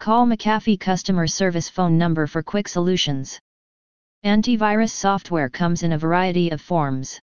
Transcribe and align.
Call 0.00 0.24
McAfee 0.26 0.80
customer 0.80 1.26
service 1.26 1.68
phone 1.68 1.98
number 1.98 2.26
for 2.26 2.42
quick 2.42 2.68
solutions. 2.68 3.38
Antivirus 4.24 4.92
software 4.92 5.50
comes 5.50 5.82
in 5.82 5.92
a 5.92 5.98
variety 5.98 6.48
of 6.48 6.62
forms. 6.62 7.20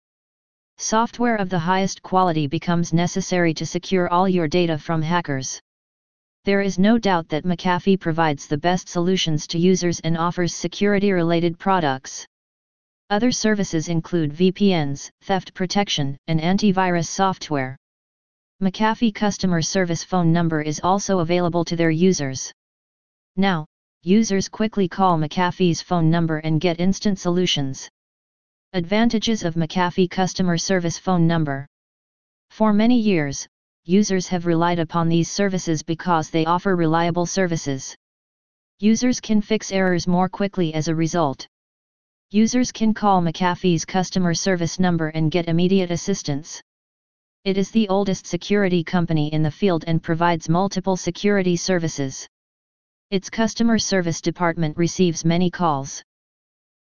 Software 0.79 1.37
of 1.37 1.51
the 1.51 1.59
highest 1.61 2.03
quality 2.03 2.49
becomes 2.49 2.93
necessary 2.93 3.55
to 3.55 3.65
secure 3.65 4.09
all 4.09 4.29
your 4.29 4.49
data 4.49 4.77
from 4.77 5.03
hackers. 5.03 5.61
There 6.43 6.63
is 6.63 6.77
no 6.77 6.99
doubt 6.99 7.29
that 7.29 7.45
McAfee 7.45 8.01
provides 8.01 8.49
the 8.49 8.59
best 8.59 8.89
solutions 8.89 9.47
to 9.47 9.59
users 9.61 10.01
and 10.01 10.19
offers 10.19 10.53
security 10.53 11.13
related 11.13 11.61
products. 11.61 12.27
Other 13.09 13.31
services 13.31 13.87
include 13.87 14.33
VPNs, 14.33 15.11
theft 15.23 15.55
protection, 15.55 16.17
and 16.27 16.41
antivirus 16.41 17.07
software. 17.07 17.77
McAfee 18.61 19.15
customer 19.15 19.63
service 19.63 20.03
phone 20.03 20.33
number 20.33 20.61
is 20.61 20.81
also 20.83 21.21
available 21.21 21.65
to 21.67 21.77
their 21.77 21.93
users. 21.93 22.53
Now, 23.37 23.67
users 24.05 24.49
quickly 24.49 24.87
call 24.89 25.19
McAfee's 25.19 25.83
phone 25.83 26.09
number 26.09 26.39
and 26.39 26.61
get 26.61 26.79
instant 26.79 27.19
solutions. 27.19 27.89
Advantages 28.73 29.43
of 29.43 29.57
McAfee 29.57 30.09
customer 30.09 30.57
service 30.57 30.99
phone 30.99 31.27
number. 31.27 31.67
For 32.51 32.73
many 32.73 33.01
years, 33.01 33.49
users 33.85 34.29
have 34.29 34.47
relied 34.47 34.79
upon 34.79 35.09
these 35.09 35.29
services 35.29 35.83
because 35.83 36.31
they 36.31 36.45
offer 36.45 36.77
reliable 36.77 37.27
services. 37.27 37.97
Users 38.79 39.21
can 39.21 39.41
fix 39.41 39.73
errors 39.73 40.07
more 40.07 40.29
quickly 40.29 40.73
as 40.73 40.87
a 40.87 40.95
result. 40.95 41.49
Users 42.31 42.71
can 42.71 42.95
call 42.95 43.21
McAfee's 43.21 43.85
customer 43.85 44.35
service 44.35 44.79
number 44.79 45.09
and 45.09 45.33
get 45.33 45.49
immediate 45.49 45.91
assistance. 45.91 46.63
It 47.45 47.59
is 47.59 47.73
the 47.73 47.89
oldest 47.89 48.27
security 48.27 48.85
company 48.85 49.33
in 49.33 49.43
the 49.43 49.51
field 49.51 49.83
and 49.89 50.01
provides 50.01 50.49
multiple 50.49 50.97
security 50.97 51.57
services. 51.57 52.29
Its 53.15 53.31
customer 53.31 53.79
service 53.79 54.21
department 54.21 54.77
receives 54.77 55.25
many 55.25 55.49
calls. 55.49 56.03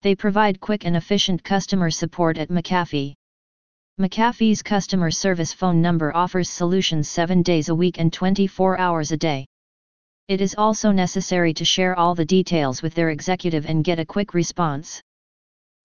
They 0.04 0.14
provide 0.14 0.60
quick 0.60 0.86
and 0.86 0.96
efficient 0.96 1.44
customer 1.44 1.90
support 1.90 2.38
at 2.38 2.50
McAfee. 2.50 3.16
McAfee's 4.00 4.62
customer 4.62 5.10
service 5.10 5.54
phone 5.54 5.82
number 5.82 6.16
offers 6.16 6.48
solutions 6.48 7.10
7 7.10 7.42
days 7.42 7.70
a 7.70 7.74
week 7.74 7.98
and 7.98 8.14
24 8.14 8.78
hours 8.78 9.12
a 9.12 9.18
day. 9.18 9.48
It 10.28 10.40
is 10.40 10.54
also 10.56 10.92
necessary 10.92 11.52
to 11.56 11.66
share 11.66 11.98
all 11.98 12.14
the 12.14 12.26
details 12.26 12.84
with 12.84 12.94
their 12.94 13.10
executive 13.10 13.66
and 13.66 13.84
get 13.84 13.98
a 13.98 14.06
quick 14.06 14.36
response. 14.36 15.02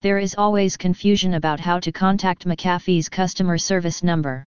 There 0.03 0.19
is 0.19 0.35
always 0.37 0.77
confusion 0.77 1.33
about 1.33 1.59
how 1.59 1.79
to 1.79 1.91
contact 1.91 2.45
McAfee's 2.45 3.09
customer 3.09 3.57
service 3.57 4.03
number. 4.03 4.45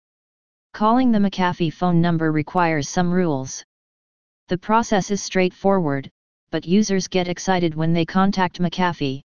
Calling 0.72 1.10
the 1.10 1.18
McAfee 1.18 1.72
phone 1.72 2.00
number 2.00 2.30
requires 2.30 2.88
some 2.88 3.10
rules. 3.10 3.64
The 4.50 4.58
process 4.58 5.12
is 5.12 5.22
straightforward, 5.22 6.10
but 6.50 6.66
users 6.66 7.06
get 7.06 7.28
excited 7.28 7.76
when 7.76 7.92
they 7.92 8.04
contact 8.04 8.58
McAfee. 8.58 9.22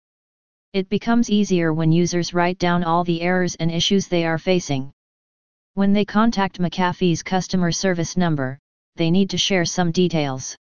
It 0.72 0.88
becomes 0.88 1.30
easier 1.30 1.74
when 1.74 1.92
users 1.92 2.34
write 2.34 2.58
down 2.58 2.86
all 2.86 3.04
the 3.04 3.20
errors 3.20 3.54
and 3.56 3.70
issues 3.70 4.08
they 4.08 4.26
are 4.26 4.38
facing. 4.38 4.94
When 5.74 5.92
they 5.92 6.06
contact 6.06 6.62
McAfee's 6.62 7.22
customer 7.22 7.74
service 7.74 8.16
number, 8.16 8.60
they 8.96 9.12
need 9.12 9.30
to 9.32 9.38
share 9.38 9.66
some 9.66 9.92
details. 9.92 10.56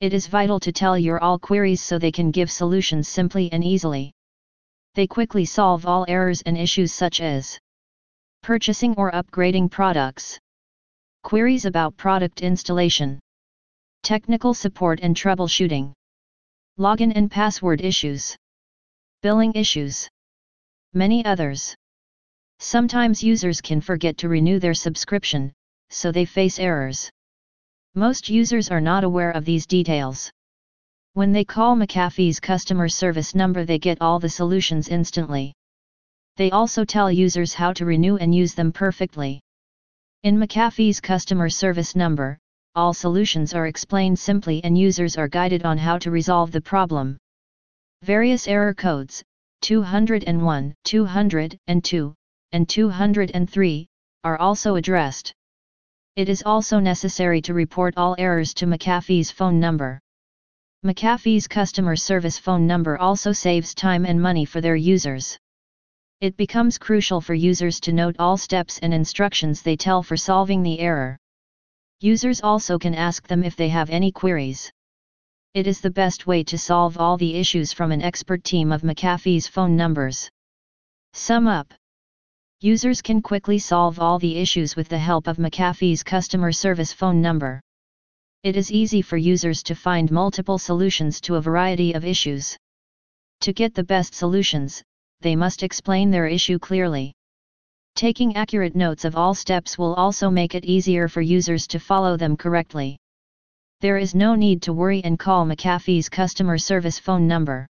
It 0.00 0.12
is 0.12 0.26
vital 0.26 0.60
to 0.60 0.72
tell 0.72 0.98
your 0.98 1.18
all 1.18 1.38
queries 1.38 1.80
so 1.80 1.98
they 1.98 2.12
can 2.12 2.30
give 2.30 2.50
solutions 2.50 3.08
simply 3.08 3.50
and 3.50 3.64
easily. 3.64 4.12
They 4.94 5.06
quickly 5.06 5.46
solve 5.46 5.86
all 5.86 6.04
errors 6.06 6.42
and 6.42 6.58
issues 6.58 6.92
such 6.92 7.22
as 7.22 7.58
purchasing 8.42 8.94
or 8.98 9.10
upgrading 9.12 9.70
products, 9.70 10.38
queries 11.22 11.64
about 11.64 11.96
product 11.96 12.42
installation, 12.42 13.18
technical 14.02 14.54
support 14.54 15.00
and 15.02 15.16
troubleshooting, 15.16 15.92
login 16.78 17.12
and 17.14 17.30
password 17.30 17.80
issues 17.80 18.36
billing 19.22 19.52
issues. 19.52 20.08
Many 20.94 21.22
others. 21.26 21.74
Sometimes 22.58 23.22
users 23.22 23.60
can 23.60 23.82
forget 23.82 24.16
to 24.18 24.30
renew 24.30 24.58
their 24.58 24.72
subscription, 24.72 25.52
so 25.90 26.10
they 26.10 26.24
face 26.24 26.58
errors. 26.58 27.10
Most 27.94 28.30
users 28.30 28.70
are 28.70 28.80
not 28.80 29.04
aware 29.04 29.30
of 29.30 29.44
these 29.44 29.66
details. 29.66 30.30
When 31.12 31.32
they 31.32 31.44
call 31.44 31.76
McAfee's 31.76 32.40
customer 32.40 32.88
service 32.88 33.34
number 33.34 33.66
they 33.66 33.78
get 33.78 34.00
all 34.00 34.18
the 34.18 34.30
solutions 34.30 34.88
instantly. 34.88 35.52
They 36.36 36.50
also 36.50 36.86
tell 36.86 37.12
users 37.12 37.52
how 37.52 37.74
to 37.74 37.84
renew 37.84 38.16
and 38.16 38.34
use 38.34 38.54
them 38.54 38.72
perfectly. 38.72 39.40
In 40.22 40.38
McAfee's 40.38 41.00
customer 41.00 41.50
service 41.50 41.94
number, 41.94 42.38
all 42.74 42.94
solutions 42.94 43.52
are 43.52 43.66
explained 43.66 44.18
simply 44.18 44.62
and 44.64 44.78
users 44.78 45.16
are 45.16 45.28
guided 45.28 45.64
on 45.64 45.76
how 45.76 45.98
to 45.98 46.10
resolve 46.10 46.52
the 46.52 46.60
problem. 46.60 47.16
Various 48.02 48.48
error 48.48 48.72
codes, 48.74 49.22
201, 49.62 50.74
202, 50.84 52.14
and 52.52 52.68
203, 52.68 53.86
are 54.24 54.38
also 54.38 54.76
addressed. 54.76 55.32
It 56.16 56.28
is 56.28 56.42
also 56.46 56.80
necessary 56.80 57.42
to 57.42 57.54
report 57.54 57.94
all 57.96 58.16
errors 58.18 58.54
to 58.54 58.66
McAfee's 58.66 59.30
phone 59.30 59.60
number. 59.60 60.00
McAfee's 60.84 61.46
customer 61.46 61.94
service 61.94 62.38
phone 62.38 62.66
number 62.66 62.96
also 62.96 63.32
saves 63.32 63.74
time 63.74 64.06
and 64.06 64.20
money 64.20 64.46
for 64.46 64.62
their 64.62 64.76
users. 64.76 65.38
It 66.22 66.36
becomes 66.36 66.78
crucial 66.78 67.20
for 67.20 67.34
users 67.34 67.80
to 67.80 67.92
note 67.92 68.16
all 68.18 68.38
steps 68.38 68.78
and 68.78 68.94
instructions 68.94 69.60
they 69.60 69.76
tell 69.76 70.02
for 70.02 70.16
solving 70.16 70.62
the 70.62 70.80
error. 70.80 71.18
Users 72.02 72.40
also 72.40 72.78
can 72.78 72.94
ask 72.94 73.28
them 73.28 73.44
if 73.44 73.56
they 73.56 73.68
have 73.68 73.90
any 73.90 74.10
queries. 74.10 74.72
It 75.52 75.66
is 75.66 75.82
the 75.82 75.90
best 75.90 76.26
way 76.26 76.42
to 76.44 76.56
solve 76.56 76.96
all 76.96 77.18
the 77.18 77.34
issues 77.34 77.74
from 77.74 77.92
an 77.92 78.00
expert 78.00 78.42
team 78.42 78.72
of 78.72 78.80
McAfee's 78.80 79.46
phone 79.46 79.76
numbers. 79.76 80.30
Sum 81.12 81.46
up. 81.46 81.74
Users 82.60 83.02
can 83.02 83.20
quickly 83.20 83.58
solve 83.58 83.98
all 83.98 84.18
the 84.18 84.36
issues 84.36 84.76
with 84.76 84.88
the 84.88 84.98
help 84.98 85.26
of 85.26 85.36
McAfee's 85.36 86.02
customer 86.02 86.52
service 86.52 86.92
phone 86.92 87.20
number. 87.20 87.60
It 88.44 88.56
is 88.56 88.72
easy 88.72 89.02
for 89.02 89.18
users 89.18 89.62
to 89.64 89.74
find 89.74 90.10
multiple 90.10 90.56
solutions 90.56 91.20
to 91.22 91.34
a 91.34 91.42
variety 91.42 91.92
of 91.92 92.06
issues. 92.06 92.56
To 93.42 93.52
get 93.52 93.74
the 93.74 93.84
best 93.84 94.14
solutions, 94.14 94.82
they 95.20 95.36
must 95.36 95.62
explain 95.62 96.10
their 96.10 96.26
issue 96.26 96.58
clearly. 96.58 97.12
Taking 97.94 98.36
accurate 98.36 98.74
notes 98.74 99.04
of 99.04 99.16
all 99.16 99.34
steps 99.34 99.76
will 99.76 99.94
also 99.94 100.30
make 100.30 100.54
it 100.54 100.64
easier 100.64 101.08
for 101.08 101.20
users 101.20 101.66
to 101.66 101.78
follow 101.78 102.16
them 102.16 102.36
correctly. 102.36 102.98
There 103.80 103.98
is 103.98 104.14
no 104.14 104.34
need 104.34 104.62
to 104.62 104.72
worry 104.72 105.02
and 105.04 105.18
call 105.18 105.44
McAfee's 105.44 106.08
customer 106.08 106.58
service 106.58 106.98
phone 106.98 107.26
number. 107.26 107.66